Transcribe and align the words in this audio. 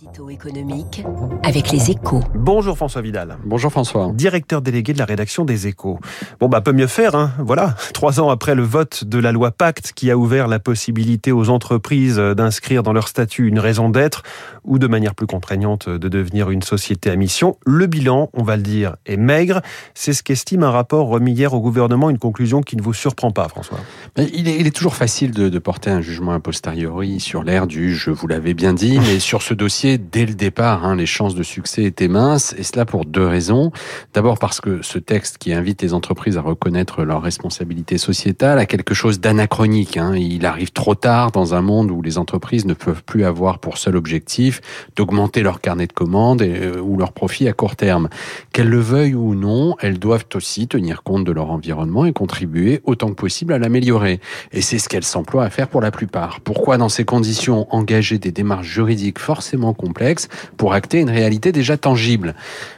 Édito 0.00 0.30
économique 0.30 1.04
avec 1.42 1.72
les 1.72 1.90
échos. 1.90 2.22
Bonjour 2.32 2.76
François 2.76 3.02
Vidal. 3.02 3.36
Bonjour 3.44 3.72
François. 3.72 4.12
Directeur 4.14 4.62
délégué 4.62 4.92
de 4.92 4.98
la 4.98 5.04
rédaction 5.04 5.44
des 5.44 5.66
échos. 5.66 5.98
Bon 6.38 6.48
bah 6.48 6.60
peut 6.60 6.72
mieux 6.72 6.86
faire, 6.86 7.16
hein. 7.16 7.32
Voilà. 7.38 7.74
Trois 7.94 8.20
ans 8.20 8.30
après 8.30 8.54
le 8.54 8.62
vote 8.62 9.02
de 9.02 9.18
la 9.18 9.32
loi 9.32 9.50
Pacte 9.50 9.92
qui 9.92 10.10
a 10.12 10.16
ouvert 10.16 10.46
la 10.46 10.60
possibilité 10.60 11.32
aux 11.32 11.48
entreprises 11.48 12.18
d'inscrire 12.18 12.84
dans 12.84 12.92
leur 12.92 13.08
statut 13.08 13.48
une 13.48 13.58
raison 13.58 13.88
d'être 13.88 14.22
ou 14.62 14.78
de 14.78 14.86
manière 14.86 15.14
plus 15.16 15.26
contraignante 15.26 15.88
de 15.88 16.08
devenir 16.08 16.50
une 16.50 16.62
société 16.62 17.10
à 17.10 17.16
mission, 17.16 17.56
le 17.66 17.86
bilan, 17.86 18.30
on 18.34 18.42
va 18.42 18.56
le 18.56 18.62
dire, 18.62 18.96
est 19.06 19.16
maigre. 19.16 19.62
C'est 19.94 20.12
ce 20.12 20.22
qu'estime 20.22 20.62
un 20.62 20.70
rapport 20.70 21.08
remis 21.08 21.32
hier 21.32 21.54
au 21.54 21.60
gouvernement, 21.60 22.10
une 22.10 22.18
conclusion 22.18 22.60
qui 22.60 22.76
ne 22.76 22.82
vous 22.82 22.94
surprend 22.94 23.32
pas 23.32 23.48
François. 23.48 23.78
Il 24.16 24.48
est, 24.48 24.60
il 24.60 24.66
est 24.66 24.76
toujours 24.76 24.94
facile 24.94 25.32
de, 25.32 25.48
de, 25.48 25.58
porter 25.58 25.90
un 25.90 26.02
jugement 26.02 26.32
a 26.32 26.40
posteriori 26.40 27.18
sur 27.18 27.42
l'air 27.42 27.66
du 27.66 27.94
je 27.94 28.10
vous 28.10 28.26
l'avais 28.26 28.54
bien 28.54 28.74
dit, 28.74 29.00
mais 29.06 29.18
sur 29.18 29.42
ce 29.42 29.54
dossier, 29.54 29.87
dès 29.96 30.26
le 30.26 30.34
départ, 30.34 30.84
hein, 30.84 30.96
les 30.96 31.06
chances 31.06 31.34
de 31.34 31.42
succès 31.42 31.84
étaient 31.84 32.08
minces, 32.08 32.54
et 32.58 32.62
cela 32.62 32.84
pour 32.84 33.06
deux 33.06 33.26
raisons. 33.26 33.72
D'abord 34.12 34.38
parce 34.38 34.60
que 34.60 34.82
ce 34.82 34.98
texte 34.98 35.38
qui 35.38 35.54
invite 35.54 35.80
les 35.80 35.94
entreprises 35.94 36.36
à 36.36 36.42
reconnaître 36.42 37.04
leurs 37.04 37.22
responsabilités 37.22 37.96
sociétales 37.96 38.58
a 38.58 38.66
quelque 38.66 38.92
chose 38.92 39.20
d'anachronique. 39.20 39.96
Hein. 39.96 40.14
Il 40.16 40.44
arrive 40.44 40.72
trop 40.72 40.94
tard 40.94 41.30
dans 41.30 41.54
un 41.54 41.62
monde 41.62 41.90
où 41.90 42.02
les 42.02 42.18
entreprises 42.18 42.66
ne 42.66 42.74
peuvent 42.74 43.04
plus 43.04 43.24
avoir 43.24 43.60
pour 43.60 43.78
seul 43.78 43.96
objectif 43.96 44.60
d'augmenter 44.96 45.42
leur 45.42 45.60
carnet 45.60 45.86
de 45.86 45.92
commandes 45.92 46.42
euh, 46.42 46.80
ou 46.80 46.96
leur 46.98 47.12
profit 47.12 47.48
à 47.48 47.52
court 47.52 47.76
terme. 47.76 48.08
Qu'elles 48.52 48.68
le 48.68 48.80
veuillent 48.80 49.14
ou 49.14 49.34
non, 49.34 49.76
elles 49.80 49.98
doivent 49.98 50.26
aussi 50.34 50.66
tenir 50.66 51.02
compte 51.02 51.24
de 51.24 51.32
leur 51.32 51.50
environnement 51.50 52.04
et 52.04 52.12
contribuer 52.12 52.80
autant 52.84 53.08
que 53.10 53.14
possible 53.14 53.52
à 53.52 53.58
l'améliorer. 53.58 54.20
Et 54.52 54.60
c'est 54.60 54.78
ce 54.78 54.88
qu'elles 54.88 55.04
s'emploient 55.04 55.44
à 55.44 55.50
faire 55.50 55.68
pour 55.68 55.80
la 55.80 55.90
plupart. 55.90 56.40
Pourquoi 56.40 56.76
dans 56.76 56.88
ces 56.88 57.04
conditions 57.04 57.66
engager 57.74 58.18
des 58.18 58.32
démarches 58.32 58.66
juridiques 58.66 59.18
forcément 59.18 59.67
complexes 59.74 60.28
pour 60.56 60.72
acter 60.72 60.98
une 60.98 61.10
réalité 61.10 61.52
déjà 61.52 61.76
tangible 61.76 62.34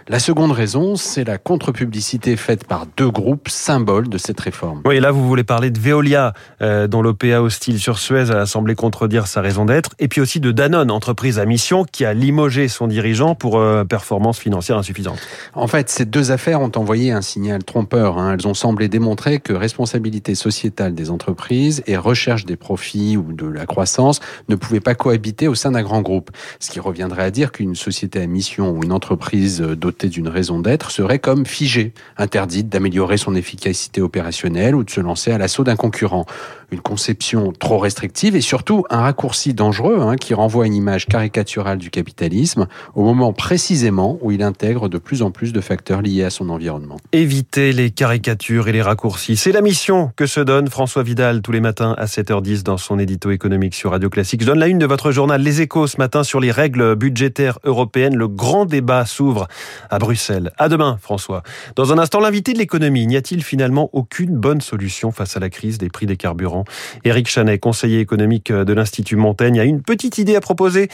La 0.09 0.19
seconde 0.19 0.53
raison, 0.53 0.97
c'est 0.97 1.25
la 1.25 1.39
contre-publicité 1.39 2.37
faite 2.37 2.67
par 2.67 2.87
deux 2.97 3.11
groupes 3.11 3.49
symboles 3.49 4.09
de 4.09 4.19
cette 4.19 4.41
réforme. 4.41 4.83
Oui, 4.85 5.01
là 5.01 5.11
vous 5.11 5.27
voulez 5.27 5.45
parler 5.45 5.71
de 5.71 5.79
Veolia, 5.79 6.35
euh, 6.63 6.87
dont 6.87 7.03
l'OPA 7.03 7.41
hostile 7.41 7.79
sur 7.79 7.99
Suez 7.99 8.31
a 8.31 8.47
semblé 8.47 8.75
contredire 8.75 9.27
sa 9.27 9.41
raison 9.41 9.65
d'être, 9.65 9.91
et 9.99 10.09
puis 10.09 10.21
aussi 10.21 10.41
de 10.41 10.53
Danone, 10.53 10.91
entreprise 10.91 11.39
à 11.39 11.47
mission 11.47 11.85
qui 11.85 12.05
a 12.05 12.15
limogé 12.15 12.69
son 12.69 12.87
dirigeant 12.87 13.35
pour 13.35 13.59
euh, 13.59 13.85
performance 13.85 14.39
financière 14.39 14.77
insuffisante. 14.77 15.19
En 15.55 15.67
fait, 15.67 15.89
ces 15.89 16.05
deux 16.05 16.31
affaires 16.33 16.61
ont 16.61 16.73
envoyé 16.77 17.13
un 17.13 17.23
signal 17.23 17.63
trompeur. 17.65 18.19
Hein. 18.19 18.35
Elles 18.35 18.49
ont 18.49 18.55
semblé 18.55 18.89
démontrer 18.89 19.41
que 19.41 19.53
responsabilité 19.53 20.35
sociétale 20.35 20.95
des 20.95 21.11
entreprises 21.11 21.83
et 21.87 21.97
recherche 21.97 22.45
des 22.45 22.57
profits 22.57 23.17
ou 23.17 23.33
de 23.33 23.47
la 23.47 23.67
croissance 23.67 24.21
ne 24.49 24.57
pouvaient 24.57 24.81
pas 24.81 24.95
cohabiter 24.95 25.49
au 25.49 25.55
sein 25.55 25.73
d'un 25.73 25.83
grand 25.83 26.03
groupe. 26.03 26.31
Ce 26.59 26.71
qui 26.71 26.80
reviendrait 26.81 27.23
à 27.23 27.31
dire 27.31 27.53
qu'une 27.53 27.75
société 27.75 28.21
à 28.21 28.27
mission 28.27 28.71
ou 28.71 28.83
une 28.83 28.93
entreprise 28.93 29.61
dotée 29.61 30.09
d'une 30.09 30.29
raison 30.29 30.61
d'être 30.61 30.91
serait 30.91 31.19
comme 31.19 31.47
figée, 31.47 31.93
interdite 32.17 32.69
d'améliorer 32.69 33.17
son 33.17 33.35
efficacité 33.35 34.01
opérationnelle 34.01 34.75
ou 34.75 34.85
de 34.85 34.91
se 34.91 35.01
lancer 35.01 35.31
à 35.31 35.39
l'assaut 35.39 35.65
d'un 35.65 35.77
concurrent. 35.77 36.27
Une 36.73 36.81
conception 36.81 37.53
trop 37.53 37.79
restrictive 37.79 38.37
et 38.37 38.41
surtout 38.41 38.85
un 38.91 39.01
raccourci 39.01 39.55
dangereux 39.55 39.99
hein, 40.01 40.17
qui 40.17 40.35
renvoie 40.35 40.67
une 40.67 40.75
image 40.75 41.07
caricaturale 41.07 41.79
du 41.79 41.91
capitalisme 41.91 42.69
au 42.95 43.03
moment 43.03 43.33
précisément 43.33 44.19
où 44.21 44.31
il 44.31 44.43
intègre 44.43 44.89
de 44.89 44.99
plus 44.99 45.23
en 45.23 45.31
plus 45.31 45.53
de 45.53 45.61
facteurs 45.61 46.01
liés 46.01 46.25
à 46.25 46.31
son 46.31 46.49
environnement. 46.49 46.97
Éviter 47.13 47.73
les 47.73 47.91
caricatures 47.91 48.69
et 48.69 48.73
les 48.73 48.83
raccourcis, 48.83 49.37
c'est 49.37 49.53
la 49.53 49.63
mission 49.63 50.13
que 50.17 50.27
se 50.27 50.41
donne 50.41 50.69
François 50.69 51.03
Vidal 51.03 51.43
tous 51.43 51.53
les 51.53 51.61
matins 51.61 51.95
à 51.99 52.07
7h10 52.07 52.63
dans 52.63 52.77
son 52.77 52.99
édito 52.99 53.31
économique 53.31 53.75
sur 53.75 53.91
Radio 53.91 54.09
Classique. 54.09 54.43
Je 54.43 54.47
donne 54.47 54.59
la 54.59 54.69
une 54.69 54.79
de 54.79 54.87
votre 54.87 55.11
journal 55.11 55.43
Les 55.43 55.61
Échos 55.61 55.89
ce 55.89 55.97
matin 55.99 56.23
sur 56.23 56.41
les 56.41 56.53
règles 56.71 56.95
budgétaires 56.95 57.59
européennes. 57.65 58.15
Le 58.15 58.29
grand 58.29 58.65
débat 58.65 59.05
s'ouvre 59.05 59.49
à 59.91 59.99
Bruxelles. 59.99 60.53
À 60.57 60.69
demain, 60.69 60.99
François. 61.01 61.43
Dans 61.75 61.93
un 61.93 61.99
instant, 61.99 62.21
l'invité 62.21 62.53
de 62.53 62.59
l'économie. 62.59 63.09
N'y 63.09 63.17
a-t-il 63.17 63.43
finalement 63.43 63.91
aucune 63.93 64.37
bonne 64.37 64.61
solution 64.61 65.11
face 65.11 65.37
à 65.37 65.41
la 65.41 65.51
crise 65.51 65.79
des 65.79 65.89
prix 65.89 66.07
des 66.07 66.17
carburants? 66.17 66.65
Éric 67.03 67.29
Chanet, 67.29 67.59
conseiller 67.59 67.99
économique 67.99 68.53
de 68.53 68.73
l'Institut 68.73 69.17
Montaigne, 69.17 69.59
a 69.59 69.65
une 69.65 69.83
petite 69.83 70.19
idée 70.19 70.37
à 70.37 70.41
proposer. 70.41 70.89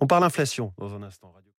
On 0.00 0.06
parle 0.06 0.24
inflation 0.24 0.72
dans 0.78 0.94
un 0.94 1.02
instant. 1.02 1.32